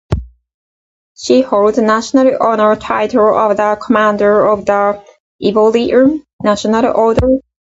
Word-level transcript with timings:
She 1.13 1.41
holds 1.41 1.77
national 1.77 2.35
honour 2.37 2.75
title 2.75 3.37
of 3.37 3.55
the 3.57 3.77
Commander 3.79 4.47
of 4.47 4.65
the 4.65 4.99
Ivorian 5.43 6.25
National 6.41 6.87
Order. 6.97 7.37